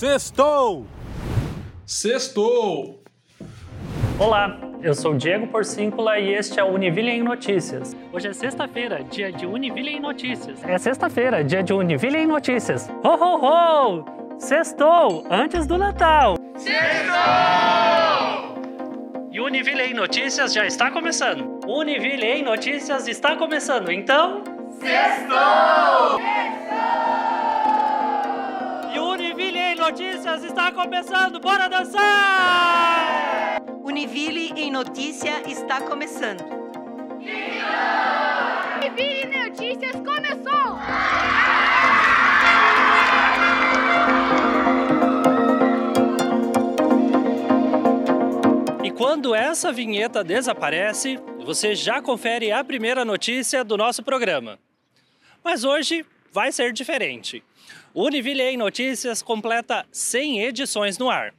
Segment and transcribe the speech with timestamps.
[0.00, 0.86] Sextou!
[1.84, 3.02] Sextou!
[4.18, 7.94] Olá, eu sou Diego Porcíncula e este é o Univille em Notícias.
[8.10, 10.64] Hoje é sexta-feira, dia de Univille em Notícias.
[10.64, 12.88] É sexta-feira, dia de Univille em Notícias.
[13.04, 14.04] Ho, ho, ho!
[14.38, 15.26] Sextou!
[15.30, 16.36] Antes do Natal!
[16.56, 17.18] Sextou!
[19.30, 21.60] E Univille em Notícias já está começando.
[21.66, 24.42] Univille em Notícias está começando, então...
[24.80, 26.18] Sextou!
[29.90, 33.60] Notícias está começando, bora dançar!
[33.82, 36.44] Univille em Notícia está começando.
[38.76, 40.78] Univille em Notícias começou!
[48.84, 54.56] E quando essa vinheta desaparece, você já confere a primeira notícia do nosso programa.
[55.42, 57.42] Mas hoje vai ser diferente.
[57.94, 61.34] Univille em Notícias completa 100 edições no ar.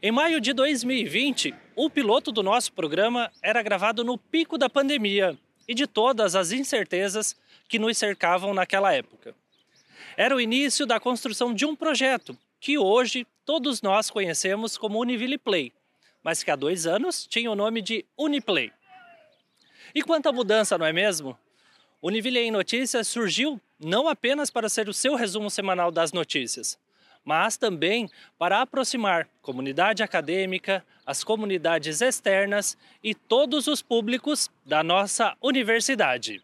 [0.00, 5.38] Em maio de 2020, o piloto do nosso programa era gravado no pico da pandemia
[5.68, 7.36] e de todas as incertezas
[7.68, 9.34] que nos cercavam naquela época.
[10.16, 15.38] Era o início da construção de um projeto que hoje todos nós conhecemos como Univille
[15.38, 15.72] Play,
[16.22, 18.70] mas que há dois anos tinha o nome de Uniplay.
[19.94, 21.36] E quanta mudança, não é mesmo?
[22.00, 26.78] Univille em Notícias surgiu não apenas para ser o seu resumo semanal das notícias,
[27.24, 28.08] mas também
[28.38, 36.42] para aproximar comunidade acadêmica, as comunidades externas e todos os públicos da nossa universidade.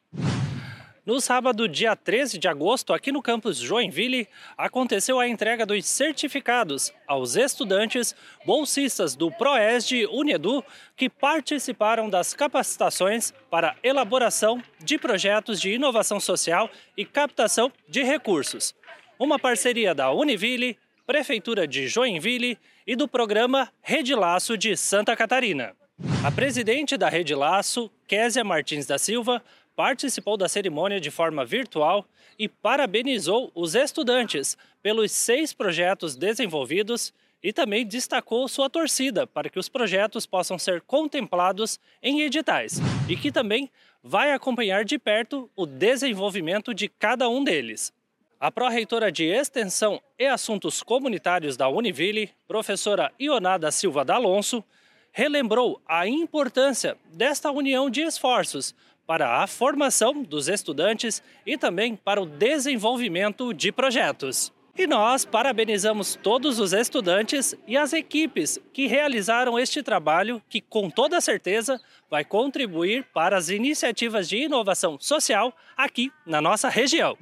[1.09, 4.29] No sábado, dia 13 de agosto, aqui no campus Joinville,
[4.59, 8.15] aconteceu a entrega dos certificados aos estudantes
[8.45, 10.63] bolsistas do ProESD Unedu
[10.95, 18.75] que participaram das capacitações para elaboração de projetos de inovação social e captação de recursos.
[19.19, 25.75] Uma parceria da Univille, Prefeitura de Joinville e do programa Rede Laço de Santa Catarina.
[26.23, 29.43] A presidente da Rede Laço, Késia Martins da Silva,
[29.79, 32.05] participou da cerimônia de forma virtual
[32.37, 39.57] e parabenizou os estudantes pelos seis projetos desenvolvidos e também destacou sua torcida para que
[39.57, 43.71] os projetos possam ser contemplados em editais e que também
[44.03, 47.93] vai acompanhar de perto o desenvolvimento de cada um deles.
[48.41, 54.65] A pró-reitora de Extensão e Assuntos Comunitários da Univille, professora Ionada Silva D'Alonso,
[55.13, 58.75] relembrou a importância desta união de esforços
[59.09, 64.53] para a formação dos estudantes e também para o desenvolvimento de projetos.
[64.77, 70.91] E nós parabenizamos todos os estudantes e as equipes que realizaram este trabalho, que com
[70.91, 71.81] toda certeza
[72.11, 77.17] vai contribuir para as iniciativas de inovação social aqui na nossa região.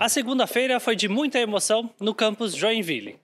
[0.00, 3.20] A segunda-feira foi de muita emoção no campus Joinville.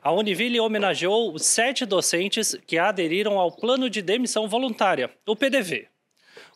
[0.00, 5.91] A Univille homenageou os sete docentes que aderiram ao Plano de Demissão Voluntária, o PDV.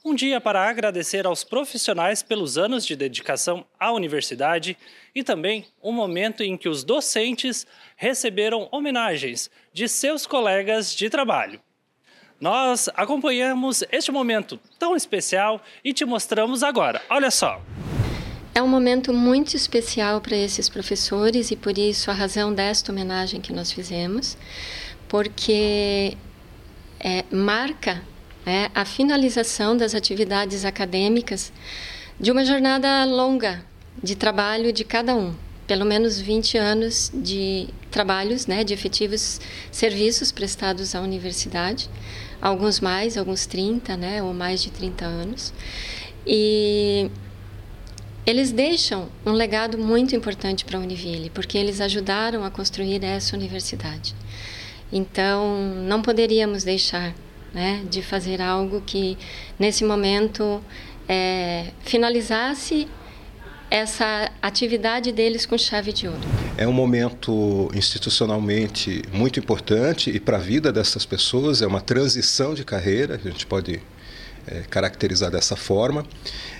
[0.06, 4.78] Um dia para agradecer aos profissionais pelos anos de dedicação à universidade
[5.12, 11.60] e também um momento em que os docentes receberam homenagens de seus colegas de trabalho.
[12.40, 17.02] Nós acompanhamos este momento tão especial e te mostramos agora.
[17.10, 17.60] Olha só.
[18.54, 23.40] É um momento muito especial para esses professores e por isso a razão desta homenagem
[23.40, 24.38] que nós fizemos,
[25.08, 26.16] porque
[27.00, 28.00] é, marca
[28.46, 31.52] é, a finalização das atividades acadêmicas
[32.18, 33.64] de uma jornada longa
[34.00, 35.34] de trabalho de cada um.
[35.66, 39.40] Pelo menos 20 anos de trabalhos, né, de efetivos
[39.72, 41.90] serviços prestados à universidade,
[42.40, 45.52] alguns mais, alguns 30, né, ou mais de 30 anos.
[46.24, 47.10] E
[48.24, 53.36] eles deixam um legado muito importante para a Univille, porque eles ajudaram a construir essa
[53.36, 54.14] universidade.
[54.92, 55.58] Então,
[55.88, 57.12] não poderíamos deixar
[57.52, 59.16] né, de fazer algo que
[59.58, 60.62] nesse momento
[61.08, 62.88] é, finalizasse
[63.70, 66.20] essa atividade deles com chave de ouro.
[66.56, 72.54] É um momento institucionalmente muito importante e para a vida dessas pessoas é uma transição
[72.54, 73.80] de carreira, a gente pode
[74.46, 76.06] é, caracterizar dessa forma,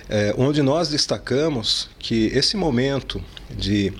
[0.09, 3.93] é, onde nós destacamos que esse momento de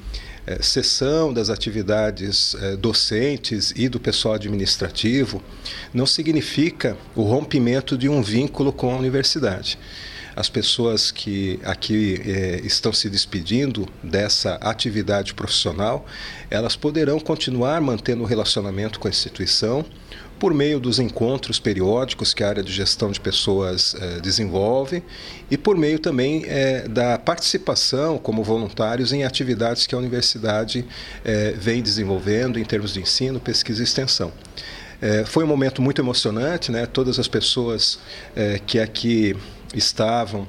[0.47, 5.43] é, cessão das atividades é, docentes e do pessoal administrativo
[5.93, 9.77] não significa o rompimento de um vínculo com a universidade.
[10.35, 16.05] as pessoas que aqui é, estão se despedindo dessa atividade profissional,
[16.47, 19.83] elas poderão continuar mantendo o relacionamento com a instituição
[20.39, 25.03] por meio dos encontros periódicos que a área de gestão de pessoas eh, desenvolve
[25.49, 30.85] e por meio também eh, da participação como voluntários em atividades que a universidade
[31.25, 34.31] eh, vem desenvolvendo em termos de ensino, pesquisa e extensão.
[35.25, 36.87] foi um momento muito emocionante, né?
[36.87, 37.99] todas as pessoas
[38.65, 39.35] que aqui
[39.73, 40.47] estavam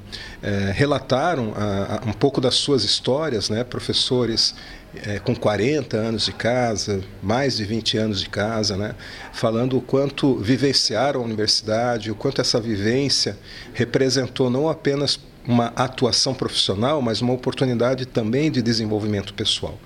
[0.73, 3.63] relataram a, a, um pouco das suas histórias, né?
[3.63, 4.55] professores
[5.05, 8.95] é, com 40 anos de casa, mais de 20 anos de casa, né?
[9.31, 13.37] falando o quanto vivenciaram a universidade, o quanto essa vivência
[13.73, 19.79] representou não apenas uma atuação profissional, mas uma oportunidade também de desenvolvimento pessoal.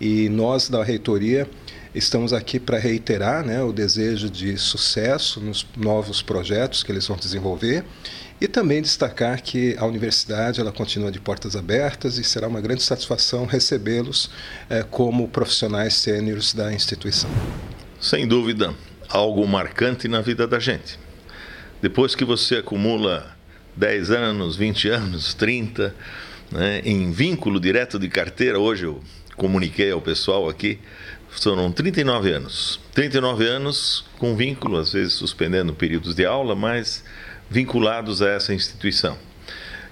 [0.00, 1.48] E nós da reitoria
[1.94, 7.16] estamos aqui para reiterar né, o desejo de sucesso nos novos projetos que eles vão
[7.16, 7.84] desenvolver
[8.42, 12.82] e também destacar que a universidade ela continua de portas abertas e será uma grande
[12.82, 14.28] satisfação recebê-los
[14.68, 17.30] eh, como profissionais sêniores da instituição.
[18.00, 18.74] Sem dúvida,
[19.08, 20.98] algo marcante na vida da gente.
[21.80, 23.32] Depois que você acumula
[23.76, 25.94] 10 anos, 20 anos, 30,
[26.50, 29.00] né, em vínculo direto de carteira, hoje eu
[29.36, 30.80] comuniquei ao pessoal aqui,
[31.30, 32.80] foram 39 anos.
[32.92, 37.04] 39 anos com vínculo, às vezes suspendendo períodos de aula, mas
[37.52, 39.16] vinculados a essa instituição.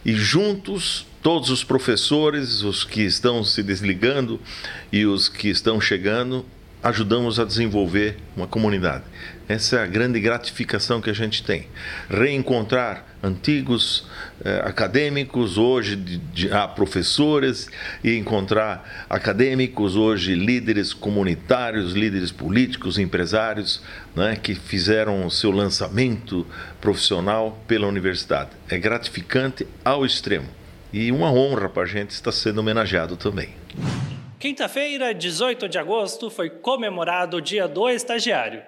[0.05, 4.41] E juntos, todos os professores, os que estão se desligando
[4.91, 6.45] e os que estão chegando,
[6.83, 9.05] ajudamos a desenvolver uma comunidade.
[9.50, 11.67] Essa é a grande gratificação que a gente tem.
[12.08, 14.06] Reencontrar antigos
[14.44, 17.69] eh, acadêmicos, hoje de, de, ah, professores,
[18.05, 23.82] e encontrar acadêmicos, hoje líderes comunitários, líderes políticos, empresários,
[24.14, 26.47] né, que fizeram o seu lançamento
[26.81, 28.50] profissional pela universidade.
[28.69, 30.47] É gratificante ao extremo.
[30.93, 33.49] E uma honra para a gente estar sendo homenageado também.
[34.38, 38.62] Quinta-feira, 18 de agosto, foi comemorado o Dia do Estagiário.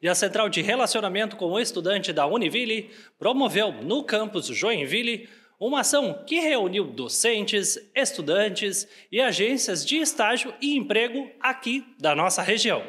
[0.00, 5.28] E a Central de Relacionamento com o Estudante da Univille promoveu no campus Joinville
[5.58, 12.42] uma ação que reuniu docentes, estudantes e agências de estágio e emprego aqui da nossa
[12.42, 12.82] região.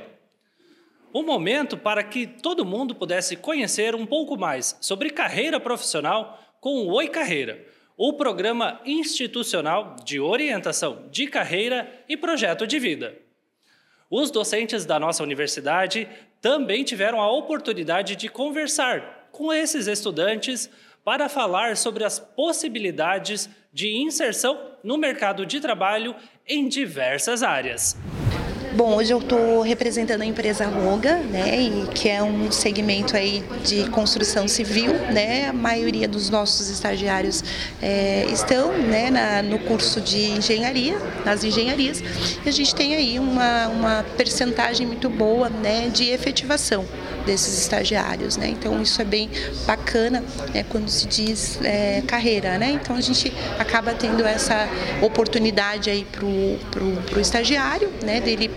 [1.12, 6.84] Um momento para que todo mundo pudesse conhecer um pouco mais sobre carreira profissional com
[6.84, 7.66] o Oi Carreira,
[7.98, 13.18] o programa institucional de orientação de carreira e projeto de vida.
[14.12, 16.08] Os docentes da nossa universidade
[16.42, 20.70] também tiveram a oportunidade de conversar com esses estudantes
[21.04, 26.16] para falar sobre as possibilidades de inserção no mercado de trabalho
[26.48, 27.98] em diversas áreas.
[28.80, 33.44] Bom, hoje eu estou representando a empresa Roga, né, e que é um segmento aí
[33.62, 35.50] de construção civil, né.
[35.50, 37.44] A maioria dos nossos estagiários
[37.82, 42.02] é, estão, né, na, no curso de engenharia, nas engenharias,
[42.46, 46.86] e a gente tem aí uma, uma percentagem muito boa, né, de efetivação
[47.26, 48.48] desses estagiários, né?
[48.48, 49.30] Então isso é bem
[49.68, 50.24] bacana,
[50.54, 50.66] né?
[50.70, 52.72] Quando se diz é, carreira, né?
[52.72, 54.68] Então a gente acaba tendo essa
[55.02, 58.20] oportunidade aí pro, pro estagiário, né?
[58.20, 58.50] Dele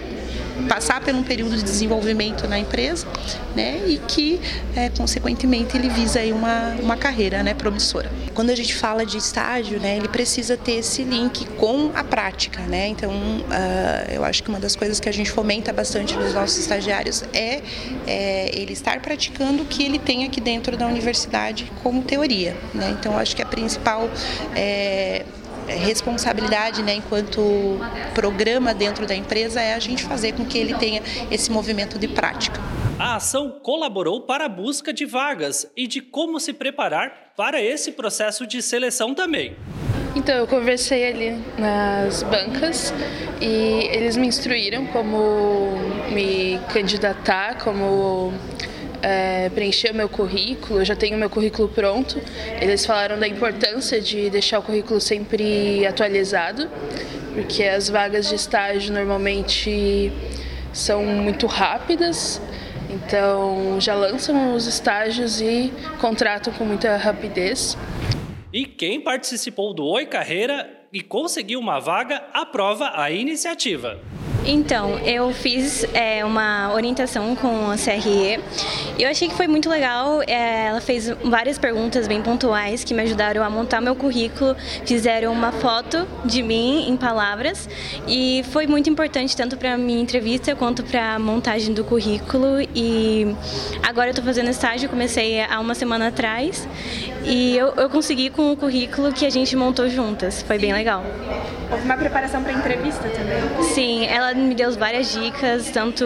[0.68, 3.06] passar por um período de desenvolvimento na empresa,
[3.54, 4.40] né, e que,
[4.74, 8.10] é, consequentemente, ele visa aí uma, uma carreira, né, promissora.
[8.34, 12.60] Quando a gente fala de estágio, né, ele precisa ter esse link com a prática,
[12.62, 16.32] né, então uh, eu acho que uma das coisas que a gente fomenta bastante nos
[16.34, 17.60] nossos estagiários é,
[18.06, 22.96] é ele estar praticando o que ele tem aqui dentro da universidade como teoria, né,
[22.98, 24.08] então eu acho que a principal
[24.54, 25.24] é,
[25.66, 27.78] responsabilidade, né, enquanto
[28.14, 32.08] programa dentro da empresa, é a gente fazer com que ele tenha esse movimento de
[32.08, 32.60] prática.
[32.98, 37.92] A ação colaborou para a busca de vagas e de como se preparar para esse
[37.92, 39.56] processo de seleção também.
[40.14, 42.92] Então, eu conversei ali nas bancas
[43.40, 45.72] e eles me instruíram como
[46.12, 48.32] me candidatar, como
[49.02, 52.20] é, preencher o meu currículo, eu já tenho meu currículo pronto.
[52.60, 56.70] Eles falaram da importância de deixar o currículo sempre atualizado,
[57.34, 60.12] porque as vagas de estágio normalmente
[60.72, 62.40] são muito rápidas,
[62.88, 67.76] então já lançam os estágios e contratam com muita rapidez.
[68.52, 73.98] E quem participou do Oi Carreira e conseguiu uma vaga, aprova a iniciativa.
[74.44, 78.40] Então, eu fiz é, uma orientação com a CRE
[78.98, 80.20] e eu achei que foi muito legal.
[80.26, 85.32] É, ela fez várias perguntas bem pontuais que me ajudaram a montar meu currículo, fizeram
[85.32, 87.68] uma foto de mim em palavras
[88.08, 92.60] e foi muito importante tanto para a minha entrevista quanto para a montagem do currículo.
[92.74, 93.34] E
[93.82, 96.66] agora eu estou fazendo estágio, comecei há uma semana atrás
[97.24, 100.42] E eu, eu consegui com o currículo que a gente montou juntas.
[100.42, 101.04] Foi bem legal.
[101.70, 103.64] Houve uma preparação para a entrevista também?
[103.72, 106.04] Sim, ela me deu várias dicas, tanto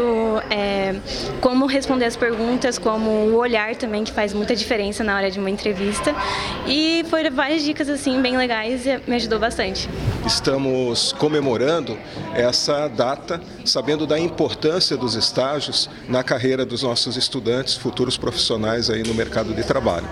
[0.48, 0.94] é,
[1.40, 5.40] como responder as perguntas, como o olhar também, que faz muita diferença na hora de
[5.40, 6.14] uma entrevista.
[6.68, 9.88] E foram várias dicas assim bem legais e me ajudou bastante.
[10.24, 11.98] Estamos comemorando
[12.34, 19.02] essa data, sabendo da importância dos estágios na carreira dos nossos estudantes, futuros profissionais aí
[19.02, 20.08] no mercado de trabalho.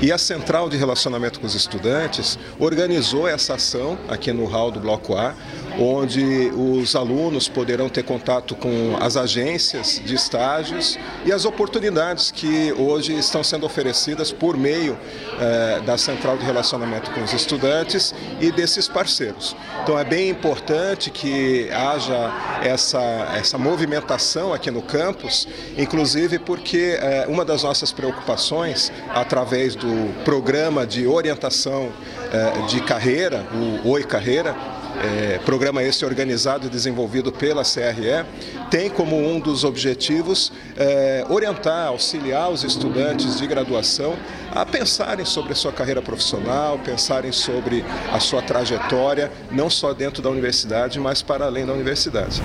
[0.00, 4.78] E a Central de Relacionamento com os Estudantes organizou essa ação aqui no hall do
[4.78, 5.34] Bloco A,
[5.78, 12.72] onde os alunos poderão ter contato com as agências de estágios e as oportunidades que
[12.74, 14.96] hoje estão sendo oferecidas por meio
[15.40, 19.56] eh, da Central de Relacionamento com os Estudantes e desses parceiros.
[19.82, 23.00] Então é bem importante que haja essa,
[23.34, 30.84] essa movimentação aqui no campus, inclusive porque eh, uma das nossas preocupações, através do programa
[30.84, 31.92] de orientação
[32.32, 33.46] eh, de carreira,
[33.84, 34.52] o Oi Carreira,
[35.00, 38.24] é, programa esse organizado e desenvolvido pela CRE,
[38.68, 44.16] tem como um dos objetivos é, orientar, auxiliar os estudantes de graduação
[44.52, 50.20] a pensarem sobre a sua carreira profissional, pensarem sobre a sua trajetória, não só dentro
[50.20, 52.42] da universidade, mas para além da universidade.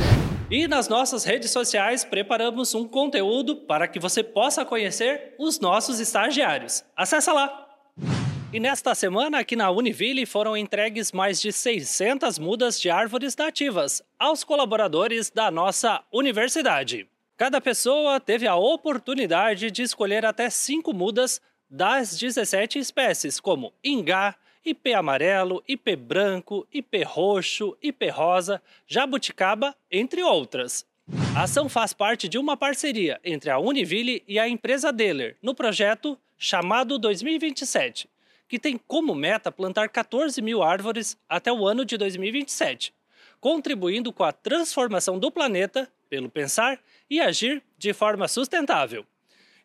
[0.51, 5.99] E nas nossas redes sociais preparamos um conteúdo para que você possa conhecer os nossos
[5.99, 6.83] estagiários.
[6.95, 7.68] Acesse lá!
[8.51, 14.01] E nesta semana, aqui na Univille, foram entregues mais de 600 mudas de árvores nativas
[14.17, 17.07] aos colaboradores da nossa universidade.
[17.37, 21.39] Cada pessoa teve a oportunidade de escolher até cinco mudas
[21.69, 30.23] das 17 espécies, como ingá, ipê amarelo, ipê branco, ipê roxo, ipê rosa, jabuticaba, entre
[30.23, 30.87] outras.
[31.35, 35.53] A ação faz parte de uma parceria entre a Univille e a empresa Deller no
[35.53, 38.09] projeto chamado 2027
[38.49, 42.91] que tem como meta plantar 14 mil árvores até o ano de 2027,
[43.39, 49.05] contribuindo com a transformação do planeta pelo pensar e agir de forma sustentável.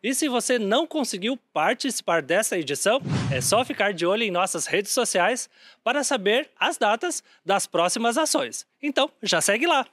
[0.03, 3.01] E se você não conseguiu participar dessa edição,
[3.33, 5.49] é só ficar de olho em nossas redes sociais
[5.83, 8.67] para saber as datas das próximas ações.
[8.79, 9.87] Então, já segue lá!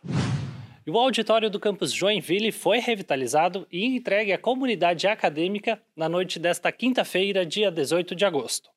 [0.87, 6.71] O auditório do campus Joinville foi revitalizado e entregue à comunidade acadêmica na noite desta
[6.71, 8.69] quinta-feira, dia 18 de agosto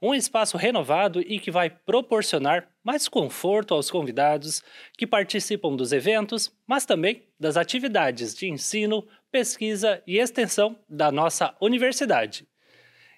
[0.00, 4.62] um espaço renovado e que vai proporcionar mais conforto aos convidados
[4.96, 11.54] que participam dos eventos, mas também das atividades de ensino, pesquisa e extensão da nossa
[11.60, 12.46] universidade.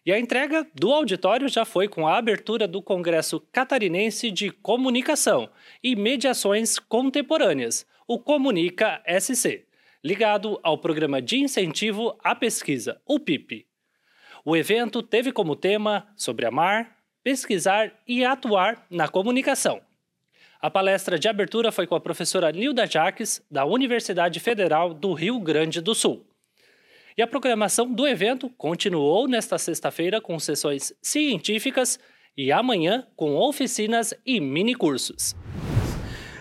[0.07, 5.51] E a entrega do auditório já foi com a abertura do Congresso Catarinense de Comunicação
[5.85, 9.67] e Mediações Contemporâneas, o Comunica SC,
[10.03, 13.68] ligado ao Programa de Incentivo à Pesquisa, o PIP.
[14.51, 19.79] O evento teve como tema sobre amar, pesquisar e atuar na comunicação.
[20.59, 25.39] A palestra de abertura foi com a professora Nilda Jaques, da Universidade Federal do Rio
[25.39, 26.25] Grande do Sul.
[27.15, 32.01] E a programação do evento continuou nesta sexta-feira com sessões científicas
[32.35, 35.37] e amanhã com oficinas e minicursos.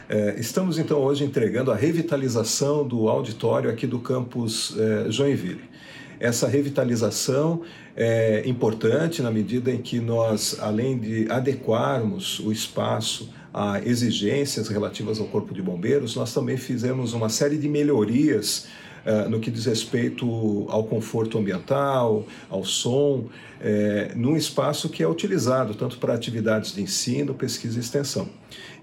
[0.07, 5.75] É, estamos então hoje entregando a revitalização do auditório aqui do campus é, Joinville.
[6.19, 7.61] Essa revitalização
[7.95, 15.19] é importante na medida em que nós, além de adequarmos o espaço a exigências relativas
[15.19, 18.67] ao Corpo de Bombeiros, nós também fizemos uma série de melhorias
[19.07, 23.25] uh, no que diz respeito ao conforto ambiental, ao som,
[23.59, 28.29] é, num espaço que é utilizado tanto para atividades de ensino, pesquisa e extensão.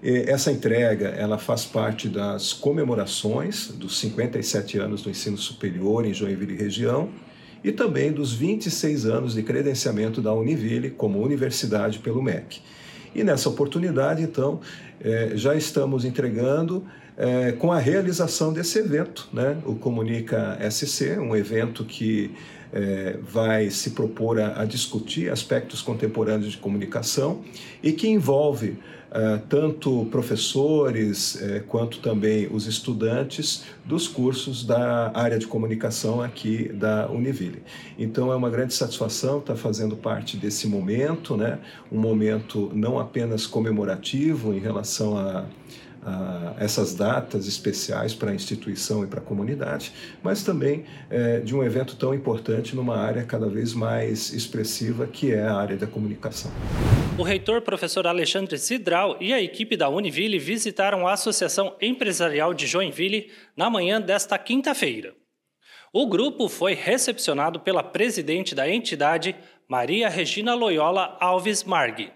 [0.03, 6.13] E essa entrega ela faz parte das comemorações dos 57 anos do ensino superior em
[6.13, 7.09] Joinville região
[7.63, 12.61] e também dos 26 anos de credenciamento da Univille como universidade pelo MEC.
[13.15, 14.59] E nessa oportunidade, então,
[14.99, 16.85] é, já estamos entregando
[17.17, 19.57] é, com a realização desse evento, né?
[19.65, 22.31] o Comunica SC, um evento que
[22.73, 27.41] é, vai se propor a, a, discutir aspectos contemporâneos de comunicação
[27.81, 28.77] e que envolve
[29.11, 36.67] é, tanto professores é, quanto também os estudantes dos cursos da área de comunicação aqui
[36.67, 37.63] da Univille.
[37.97, 41.59] Então é uma grande satisfação estar fazendo parte desse momento, né?
[41.89, 45.45] um momento não apenas comemorativo em relação a
[46.59, 51.63] essas datas especiais para a instituição e para a comunidade, mas também é, de um
[51.63, 56.51] evento tão importante numa área cada vez mais expressiva que é a área da comunicação.
[57.17, 62.67] O reitor professor Alexandre Sidral e a equipe da Univille visitaram a Associação Empresarial de
[62.67, 65.13] Joinville na manhã desta quinta-feira.
[65.93, 69.33] O grupo foi recepcionado pela presidente da entidade,
[69.67, 72.11] Maria Regina Loyola Alves Marg.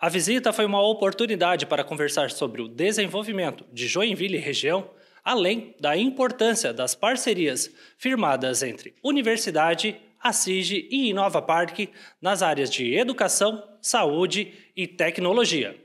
[0.00, 4.88] A visita foi uma oportunidade para conversar sobre o desenvolvimento de Joinville e região,
[5.22, 12.94] além da importância das parcerias firmadas entre universidade, Assige e Inova Parque nas áreas de
[12.94, 15.78] educação, saúde e tecnologia.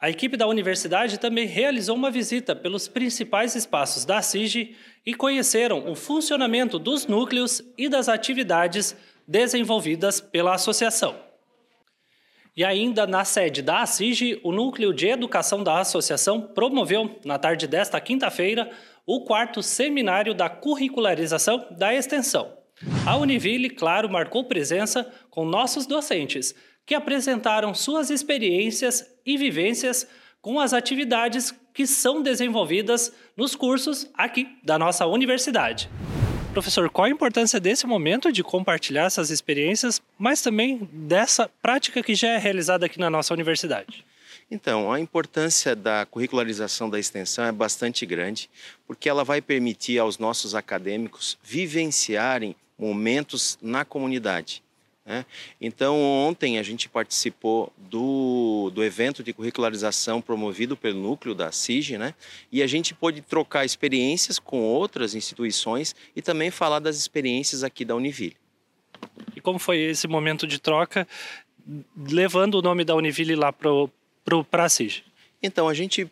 [0.00, 4.74] A equipe da universidade também realizou uma visita pelos principais espaços da Assige
[5.04, 8.96] e conheceram o funcionamento dos núcleos e das atividades
[9.28, 11.33] desenvolvidas pela associação.
[12.56, 17.66] E ainda na sede da Assige, o Núcleo de Educação da Associação promoveu, na tarde
[17.66, 18.70] desta quinta-feira,
[19.04, 22.56] o quarto seminário da curricularização da extensão.
[23.04, 26.54] A Univille, claro, marcou presença com nossos docentes,
[26.86, 30.06] que apresentaram suas experiências e vivências
[30.40, 35.90] com as atividades que são desenvolvidas nos cursos aqui da nossa universidade.
[36.54, 42.14] Professor, qual a importância desse momento de compartilhar essas experiências, mas também dessa prática que
[42.14, 44.04] já é realizada aqui na nossa universidade?
[44.48, 48.48] Então, a importância da curricularização da extensão é bastante grande,
[48.86, 54.62] porque ela vai permitir aos nossos acadêmicos vivenciarem momentos na comunidade.
[55.04, 55.26] Né?
[55.60, 61.98] Então, ontem a gente participou do, do evento de curricularização promovido pelo núcleo da CIG,
[61.98, 62.14] né?
[62.50, 67.84] e a gente pôde trocar experiências com outras instituições e também falar das experiências aqui
[67.84, 68.36] da Univille.
[69.36, 71.06] E como foi esse momento de troca,
[72.08, 75.04] levando o nome da Univille lá para a CIG?
[75.42, 76.10] Então, a gente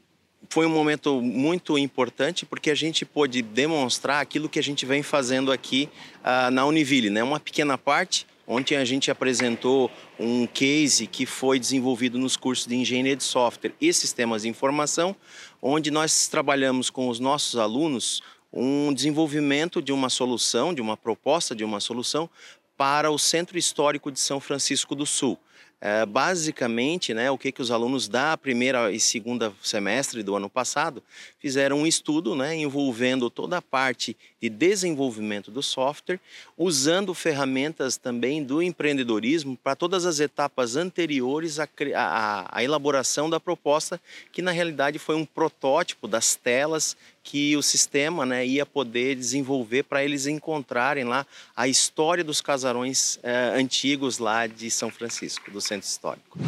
[0.51, 5.03] foi um momento muito importante porque a gente pôde demonstrar aquilo que a gente vem
[5.03, 7.23] fazendo aqui uh, na Univille, né?
[7.23, 8.27] Uma pequena parte.
[8.47, 13.73] Ontem a gente apresentou um case que foi desenvolvido nos cursos de engenharia de software
[13.81, 15.15] e sistemas de informação,
[15.61, 18.23] onde nós trabalhamos com os nossos alunos
[18.53, 22.29] um desenvolvimento de uma solução, de uma proposta de uma solução
[22.77, 25.39] para o Centro Histórico de São Francisco do Sul.
[25.85, 30.49] É, basicamente, né, o que, que os alunos da primeira e segunda semestre do ano
[30.49, 31.03] passado
[31.41, 36.21] fizeram um estudo né, envolvendo toda a parte de desenvolvimento do software,
[36.57, 43.41] usando ferramentas também do empreendedorismo para todas as etapas anteriores à, à, à elaboração da
[43.41, 49.15] proposta, que na realidade foi um protótipo das telas que o sistema né, ia poder
[49.15, 55.51] desenvolver para eles encontrarem lá a história dos casarões eh, antigos lá de São Francisco,
[55.51, 56.39] do centro histórico.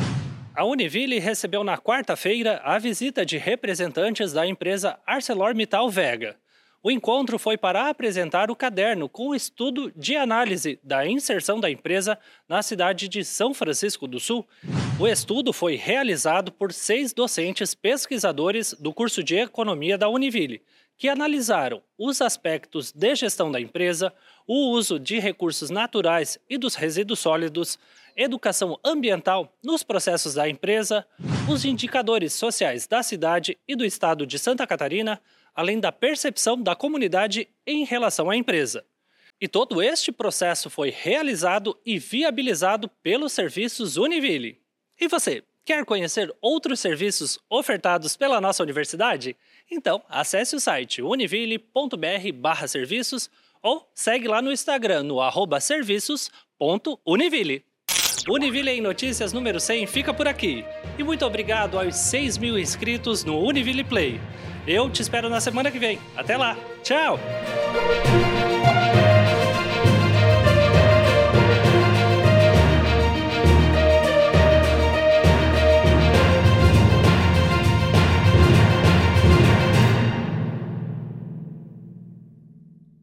[0.54, 6.36] A Univille recebeu na quarta-feira a visita de representantes da empresa ArcelorMittal Vega.
[6.86, 11.70] O encontro foi para apresentar o caderno com o estudo de análise da inserção da
[11.70, 14.46] empresa na cidade de São Francisco do Sul.
[15.00, 20.60] O estudo foi realizado por seis docentes pesquisadores do curso de Economia da Univille,
[20.98, 24.12] que analisaram os aspectos de gestão da empresa,
[24.46, 27.78] o uso de recursos naturais e dos resíduos sólidos,
[28.14, 31.06] educação ambiental nos processos da empresa,
[31.50, 35.18] os indicadores sociais da cidade e do estado de Santa Catarina,
[35.54, 38.84] além da percepção da comunidade em relação à empresa.
[39.40, 44.60] E todo este processo foi realizado e viabilizado pelos serviços Univille.
[45.00, 49.36] E você, quer conhecer outros serviços ofertados pela nossa universidade?
[49.70, 53.28] Então, acesse o site univille.br/serviços
[53.62, 55.18] ou segue lá no Instagram no
[55.60, 57.64] serviços.univille.
[58.28, 60.64] Univille em Notícias número 100 fica por aqui.
[60.98, 64.18] E muito obrigado aos 6 mil inscritos no Univille Play.
[64.66, 65.98] Eu te espero na semana que vem.
[66.16, 66.56] Até lá.
[66.82, 67.18] Tchau!